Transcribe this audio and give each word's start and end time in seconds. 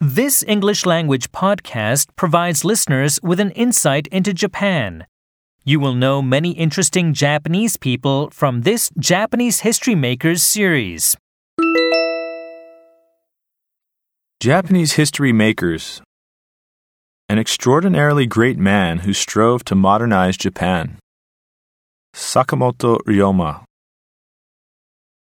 This 0.00 0.44
English 0.46 0.84
language 0.84 1.32
podcast 1.32 2.08
provides 2.16 2.66
listeners 2.66 3.18
with 3.22 3.40
an 3.40 3.50
insight 3.52 4.06
into 4.08 4.34
Japan. 4.34 5.06
You 5.64 5.80
will 5.80 5.94
know 5.94 6.20
many 6.20 6.50
interesting 6.50 7.14
Japanese 7.14 7.78
people 7.78 8.28
from 8.28 8.60
this 8.60 8.90
Japanese 8.98 9.60
History 9.60 9.94
Makers 9.94 10.42
series. 10.42 11.16
Japanese 14.38 14.92
History 14.92 15.32
Makers 15.32 16.02
An 17.30 17.38
extraordinarily 17.38 18.26
great 18.26 18.58
man 18.58 18.98
who 18.98 19.14
strove 19.14 19.64
to 19.64 19.74
modernize 19.74 20.36
Japan. 20.36 20.98
Sakamoto 22.14 22.98
Ryoma 23.06 23.65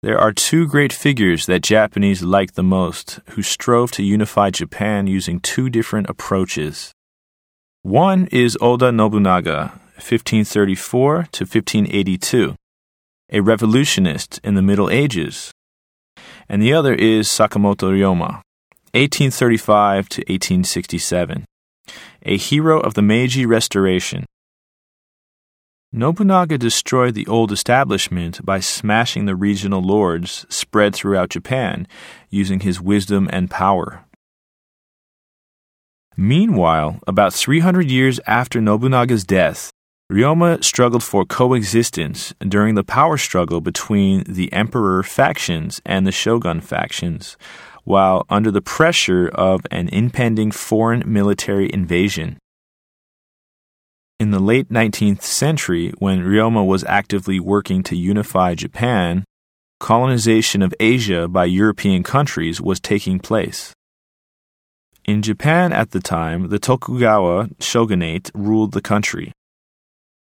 There 0.03 0.19
are 0.19 0.32
two 0.32 0.66
great 0.66 0.93
figures 0.93 1.46
that 1.46 1.62
Japanese 1.62 2.25
like 2.25 2.55
the 2.55 2.64
most 2.64 3.21
who 3.30 3.43
strove 3.43 3.93
to 3.93 4.02
unify 4.02 4.51
Japan 4.51 5.07
using 5.07 5.39
two 5.39 5.71
different 5.71 6.11
approaches. 6.11 6.91
One 7.83 8.27
is 8.33 8.59
Oda 8.61 8.91
Nobunaga, 8.91 9.78
1534 9.95 11.28
to 11.30 11.45
1582, 11.45 12.56
a 13.30 13.41
revolutionist 13.42 14.41
in 14.42 14.56
the 14.56 14.62
Middle 14.62 14.91
Ages, 14.91 15.52
and 16.48 16.61
the 16.61 16.73
other 16.73 16.95
is 16.95 17.28
Sakamoto 17.28 17.92
Ryoma, 17.92 18.42
1835 18.95 20.09
to 20.09 20.20
1867, 20.23 21.45
a 22.25 22.37
hero 22.37 22.80
of 22.80 22.95
the 22.95 23.03
Meiji 23.03 23.47
Restoration. 23.47 24.27
Nobunaga 25.95 26.56
destroyed 26.56 27.12
the 27.12 27.27
old 27.27 27.52
establishment 27.52 28.42
by 28.46 28.60
smashing 28.60 29.27
the 29.27 29.37
regional 29.37 29.83
lords 29.83 30.46
spread 30.48 30.95
throughout 30.95 31.28
Japan 31.28 31.87
using 32.30 32.60
his 32.60 32.80
wisdom 32.80 33.28
and 33.30 33.50
power. 33.50 34.06
Meanwhile, 36.16 36.98
about 37.06 37.34
300 37.34 37.91
years 37.91 38.19
after 38.27 38.58
Nobunaga's 38.58 39.25
death, 39.25 39.70
Ryoma 40.11 40.64
struggled 40.64 41.02
for 41.02 41.27
coexistence 41.27 42.33
during 42.41 42.74
the 42.74 42.84
power 42.84 43.19
struggle 43.19 43.61
between 43.61 44.24
the 44.27 44.50
emperor 44.50 45.02
factions 45.02 45.83
and 45.84 46.06
the 46.06 46.12
shogun 46.12 46.62
factions, 46.62 47.36
while 47.84 48.24
under 48.30 48.50
the 48.50 48.62
pressure 48.62 49.28
of 49.34 49.67
an 49.70 49.91
impending 49.91 50.52
foreign 50.52 51.02
military 51.06 51.70
invasion. 51.70 52.39
In 54.23 54.31
the 54.31 54.39
late 54.39 54.69
19th 54.69 55.23
century, 55.23 55.92
when 55.98 56.20
Ryoma 56.20 56.65
was 56.65 56.84
actively 56.84 57.41
working 57.41 57.83
to 57.83 57.97
unify 57.97 58.55
Japan, 58.55 59.25
colonization 59.81 60.62
of 60.62 60.73
Asia 60.79 61.27
by 61.27 61.47
European 61.47 62.05
countries 62.05 62.61
was 62.61 62.79
taking 62.79 63.19
place. 63.19 63.73
In 65.05 65.23
Japan 65.23 65.73
at 65.73 65.91
the 65.91 65.98
time, 65.98 66.51
the 66.51 66.61
Tokugawa 66.61 67.48
shogunate 67.59 68.31
ruled 68.33 68.75
the 68.75 68.81
country. 68.81 69.33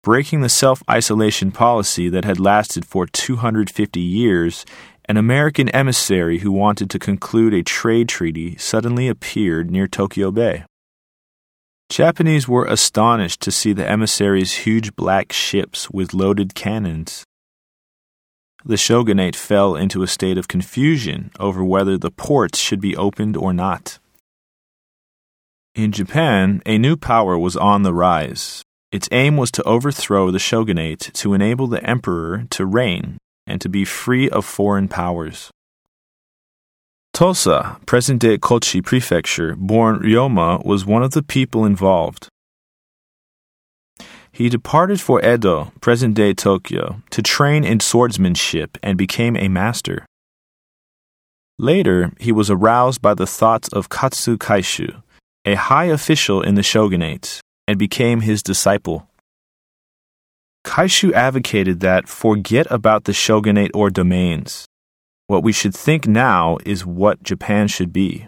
Breaking 0.04 0.42
the 0.42 0.48
self 0.64 0.84
isolation 0.88 1.52
policy 1.52 2.08
that 2.08 2.24
had 2.24 2.40
lasted 2.40 2.86
for 2.86 3.08
250 3.08 4.00
years 4.00 4.64
an 5.06 5.18
American 5.18 5.70
emissary 5.70 6.38
who 6.38 6.52
wanted 6.52 6.92
to 6.92 7.00
conclude 7.00 7.56
a 7.56 7.64
trade 7.64 8.08
treaty 8.08 8.58
suddenly 8.58 9.08
appeared 9.08 9.72
near 9.72 9.88
Tokyo 9.88 10.30
Bay. 10.30 10.66
Japanese 11.90 12.48
were 12.48 12.66
astonished 12.66 13.40
to 13.42 13.52
see 13.52 13.72
the 13.72 13.90
emissary's 13.90 14.66
huge 14.66 14.96
black 14.96 15.32
ships 15.32 15.90
with 15.90 16.14
loaded 16.14 16.54
cannons. 16.54 17.24
The 18.66 18.76
shogunate 18.76 19.36
fell 19.36 19.76
into 19.76 20.04
a 20.04 20.08
state 20.08 20.38
of 20.38 20.50
confusion 20.50 21.32
over 21.40 21.64
whether 21.64 21.98
the 21.98 22.12
ports 22.12 22.60
should 22.60 22.82
be 22.82 22.98
opened 22.98 23.38
or 23.38 23.54
not. 23.54 24.00
In 25.74 25.94
Japan, 25.94 26.62
a 26.66 26.78
new 26.78 26.98
power 26.98 27.38
was 27.38 27.56
on 27.56 27.84
the 27.84 27.94
rise. 27.94 28.64
Its 28.92 29.08
aim 29.12 29.38
was 29.38 29.52
to 29.52 29.64
overthrow 29.64 30.32
the 30.32 30.40
shogunate 30.40 31.12
to 31.14 31.34
enable 31.34 31.68
the 31.68 31.84
emperor 31.88 32.46
to 32.50 32.66
reign 32.66 33.18
and 33.46 33.62
to 33.62 33.70
be 33.70 33.86
free 33.86 34.30
of 34.30 34.44
foreign 34.44 34.90
powers. 34.90 35.52
Tosa, 37.18 37.80
present 37.88 38.22
day 38.22 38.38
Kochi 38.38 38.80
Prefecture, 38.80 39.56
born 39.56 39.98
Ryoma, 40.02 40.64
was 40.64 40.86
one 40.86 41.02
of 41.02 41.14
the 41.14 41.24
people 41.24 41.66
involved. 41.66 42.28
He 44.32 44.50
departed 44.50 45.02
for 45.02 45.26
Edo, 45.26 45.72
present 45.82 46.14
day 46.14 46.36
Tokyo, 46.36 47.02
to 47.10 47.24
train 47.24 47.64
in 47.64 47.80
swordsmanship 47.80 48.78
and 48.84 49.00
became 49.00 49.36
a 49.36 49.48
master. 49.48 50.06
Later, 51.58 52.12
he 52.20 52.32
was 52.32 52.52
aroused 52.52 53.02
by 53.02 53.16
the 53.16 53.26
thoughts 53.26 53.68
of 53.70 53.90
Katsu 53.90 54.38
Kaishu, 54.38 55.02
a 55.44 55.56
high 55.56 55.86
official 55.86 56.44
in 56.44 56.54
the 56.54 56.62
shogunate, 56.62 57.42
and 57.68 57.80
became 57.80 58.22
his 58.22 58.44
disciple. 58.44 59.10
Kaishu 60.64 61.14
advocated 61.14 61.80
that 61.80 62.08
forget 62.08 62.68
about 62.70 63.06
the 63.06 63.14
shogunate 63.14 63.72
or 63.74 63.90
domains. 63.90 64.68
What 65.28 65.44
we 65.44 65.52
should 65.52 65.76
think 65.76 66.08
now 66.08 66.58
is 66.66 66.86
what 66.86 67.22
Japan 67.22 67.68
should 67.68 67.92
be. 67.92 68.28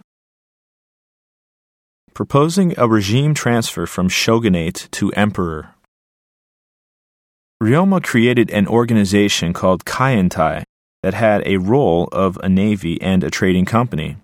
Proposing 2.13 2.73
a 2.77 2.89
regime 2.89 3.33
transfer 3.33 3.85
from 3.85 4.09
shogunate 4.09 4.89
to 4.91 5.09
emperor. 5.13 5.75
Ryoma 7.63 8.03
created 8.03 8.51
an 8.51 8.67
organization 8.67 9.53
called 9.53 9.85
Kaientai 9.85 10.63
that 11.01 11.13
had 11.13 11.41
a 11.45 11.57
role 11.57 12.09
of 12.11 12.37
a 12.43 12.49
navy 12.49 13.01
and 13.01 13.23
a 13.23 13.29
trading 13.29 13.63
company, 13.63 14.17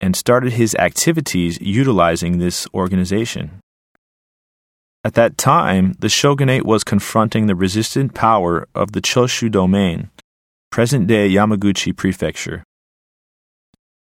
and 0.00 0.16
started 0.16 0.54
his 0.54 0.74
activities 0.74 1.60
utilizing 1.60 2.38
this 2.38 2.66
organization. 2.74 3.60
At 5.04 5.14
that 5.14 5.38
time, 5.38 5.94
the 6.00 6.08
shogunate 6.08 6.66
was 6.66 6.82
confronting 6.82 7.46
the 7.46 7.54
resistant 7.54 8.14
power 8.14 8.66
of 8.74 8.92
the 8.92 9.00
Choshu 9.00 9.48
domain, 9.48 10.10
present 10.74 11.06
day 11.06 11.30
Yamaguchi 11.30 11.96
prefecture. 11.96 12.64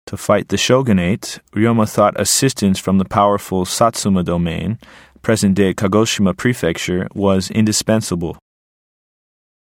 To 0.08 0.18
fight 0.18 0.50
the 0.50 0.58
shogunate, 0.58 1.40
Ryoma 1.56 1.90
thought 1.90 2.20
assistance 2.20 2.78
from 2.78 2.98
the 2.98 3.06
powerful 3.06 3.64
Satsuma 3.64 4.24
domain, 4.24 4.78
present 5.22 5.56
day 5.56 5.74
Kagoshima 5.74 6.36
prefecture, 6.36 7.08
was 7.16 7.50
indispensable. 7.50 8.38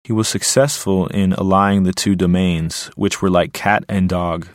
He 0.05 0.11
was 0.11 0.27
successful 0.27 1.05
in 1.05 1.33
allying 1.33 1.83
the 1.83 1.93
two 1.93 2.15
domains, 2.15 2.89
which 2.95 3.21
were 3.21 3.29
like 3.29 3.53
cat 3.53 3.85
and 3.87 4.09
dog. 4.09 4.47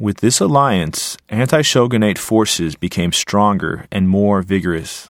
With 0.00 0.16
this 0.16 0.40
alliance, 0.40 1.16
anti 1.28 1.62
shogunate 1.62 2.18
forces 2.18 2.74
became 2.74 3.12
stronger 3.12 3.86
and 3.92 4.08
more 4.08 4.42
vigorous. 4.42 5.06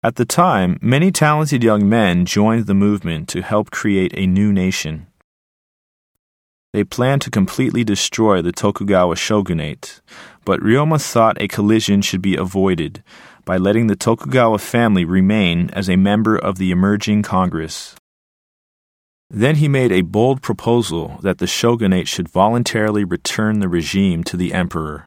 At 0.00 0.14
the 0.14 0.24
time, 0.24 0.78
many 0.80 1.10
talented 1.10 1.64
young 1.64 1.88
men 1.88 2.24
joined 2.24 2.66
the 2.66 2.74
movement 2.74 3.28
to 3.30 3.42
help 3.42 3.72
create 3.72 4.12
a 4.16 4.28
new 4.28 4.52
nation. 4.52 5.08
They 6.72 6.84
planned 6.84 7.22
to 7.22 7.30
completely 7.30 7.82
destroy 7.82 8.40
the 8.40 8.52
Tokugawa 8.52 9.16
shogunate, 9.16 10.00
but 10.44 10.60
Ryoma 10.60 11.02
thought 11.02 11.42
a 11.42 11.48
collision 11.48 12.00
should 12.00 12.22
be 12.22 12.36
avoided 12.36 13.02
by 13.44 13.56
letting 13.56 13.88
the 13.88 13.96
Tokugawa 13.96 14.58
family 14.58 15.04
remain 15.04 15.68
as 15.70 15.88
a 15.88 15.96
member 15.96 16.36
of 16.36 16.58
the 16.58 16.70
emerging 16.70 17.22
Congress. 17.22 17.96
Then 19.28 19.56
he 19.56 19.66
made 19.66 19.90
a 19.90 20.02
bold 20.02 20.42
proposal 20.42 21.18
that 21.22 21.38
the 21.38 21.48
shogunate 21.48 22.06
should 22.06 22.28
voluntarily 22.28 23.02
return 23.02 23.58
the 23.58 23.68
regime 23.68 24.22
to 24.24 24.36
the 24.36 24.54
emperor. 24.54 25.06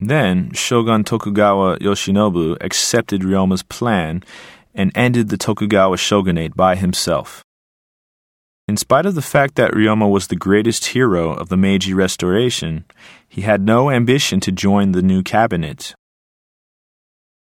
Then 0.00 0.52
Shogun 0.52 1.04
Tokugawa 1.04 1.78
Yoshinobu 1.78 2.56
accepted 2.60 3.22
Ryoma's 3.22 3.62
plan 3.62 4.22
and 4.74 4.90
ended 4.94 5.28
the 5.28 5.38
Tokugawa 5.38 5.96
shogunate 5.96 6.56
by 6.56 6.74
himself. 6.74 7.44
In 8.66 8.76
spite 8.76 9.06
of 9.06 9.14
the 9.14 9.22
fact 9.22 9.56
that 9.56 9.72
Ryoma 9.72 10.10
was 10.10 10.28
the 10.28 10.36
greatest 10.36 10.86
hero 10.86 11.32
of 11.32 11.48
the 11.48 11.56
Meiji 11.56 11.92
Restoration, 11.92 12.84
he 13.28 13.42
had 13.42 13.60
no 13.60 13.90
ambition 13.90 14.40
to 14.40 14.50
join 14.50 14.92
the 14.92 15.02
new 15.02 15.22
cabinet. 15.22 15.94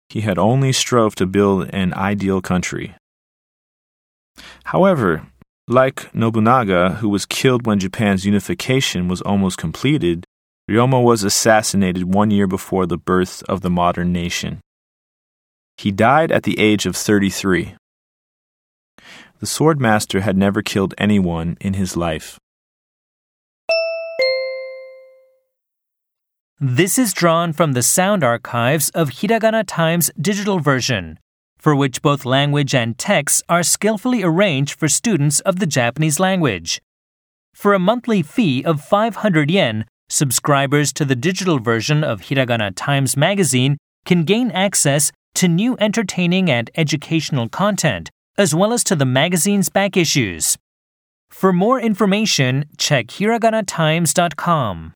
He 0.10 0.22
had 0.22 0.38
only 0.38 0.74
strove 0.74 1.16
to 1.16 1.26
build 1.26 1.70
an 1.74 1.94
ideal 1.94 2.42
country. 2.42 2.96
However, 4.66 5.26
like 5.68 6.14
Nobunaga, 6.14 6.96
who 7.00 7.08
was 7.08 7.26
killed 7.26 7.66
when 7.66 7.80
Japan's 7.80 8.26
unification 8.26 9.08
was 9.08 9.22
almost 9.22 9.58
completed, 9.58 10.26
Ryoma 10.70 11.04
was 11.04 11.24
assassinated 11.24 12.14
one 12.14 12.32
year 12.32 12.48
before 12.48 12.86
the 12.86 12.98
birth 12.98 13.44
of 13.50 13.62
the 13.62 13.70
modern 13.70 14.14
nation. 14.14 14.62
He 15.78 15.92
died 15.92 16.32
at 16.32 16.44
the 16.44 16.58
age 16.58 16.86
of 16.86 16.96
33. 16.96 17.76
The 19.40 19.46
swordmaster 19.46 20.22
had 20.22 20.38
never 20.38 20.62
killed 20.62 20.94
anyone 20.98 21.58
in 21.60 21.74
his 21.74 21.98
life. 21.98 22.40
This 26.62 26.98
is 26.98 27.12
drawn 27.12 27.52
from 27.52 27.74
the 27.74 27.84
sound 27.84 28.24
archives 28.24 28.90
of 28.92 29.10
Hiragana 29.10 29.66
Times 29.68 30.12
digital 30.22 30.60
version, 30.60 31.20
for 31.58 31.76
which 31.76 32.02
both 32.02 32.24
language 32.24 32.74
and 32.74 32.98
text 32.98 33.44
are 33.50 33.64
skillfully 33.64 34.24
arranged 34.24 34.80
for 34.80 34.88
students 34.88 35.42
of 35.42 35.60
the 35.60 35.68
Japanese 35.68 36.22
language. 36.22 36.82
For 37.54 37.74
a 37.74 37.80
monthly 37.80 38.22
fee 38.22 38.64
of 38.64 38.80
500 38.80 39.52
yen, 39.52 39.84
Subscribers 40.10 40.94
to 40.94 41.06
the 41.06 41.16
digital 41.16 41.60
version 41.60 42.04
of 42.04 42.22
Hiragana 42.22 42.72
Times 42.76 43.18
Magazine 43.18 43.78
can 44.06 44.24
gain 44.24 44.52
access 44.52 45.12
to 45.36 45.48
new 45.48 45.76
entertaining 45.80 46.50
and 46.50 46.70
educational 46.76 47.50
content, 47.50 48.10
as 48.38 48.54
well 48.54 48.74
as 48.74 48.84
to 48.84 48.96
the 48.96 49.06
magazine's 49.06 49.70
back 49.70 49.98
issues. 49.98 50.58
For 51.30 51.52
more 51.52 51.80
information, 51.80 52.66
check 52.78 53.08
HiraganaTimes.com. 53.08 54.94